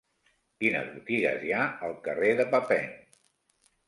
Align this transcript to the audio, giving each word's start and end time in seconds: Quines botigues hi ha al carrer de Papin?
Quines 0.61 0.87
botigues 0.93 1.45
hi 1.47 1.53
ha 1.57 1.65
al 1.87 1.93
carrer 2.07 2.31
de 2.39 2.47
Papin? 2.55 2.89